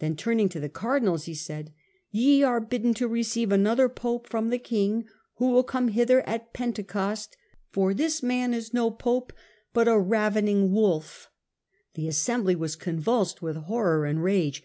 [0.00, 1.72] Then, turning to the cardinals, he said:
[2.10, 5.04] *Ye are bidden to receive another pope from tha^i^ ^ing,
[5.36, 7.36] who will come hither at Pentecost;
[7.70, 9.32] for this man Digitized by VjOOQIC 1 1 8 HlLDEBRAND is no pope,
[9.72, 11.30] but a ravening wolf.*
[11.94, 14.64] The assembly was" convulsed with horror and rage.